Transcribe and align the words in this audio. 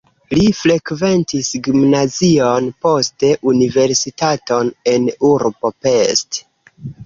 Li 0.37 0.43
frekventis 0.59 1.49
gimnazion, 1.67 2.71
poste 2.87 3.31
universitaton 3.53 4.75
en 4.97 5.09
urbo 5.33 5.75
Pest. 5.87 6.45